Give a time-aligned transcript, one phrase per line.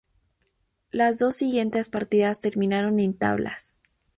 [0.89, 3.83] Las dos siguientes partidas terminaron en tablas.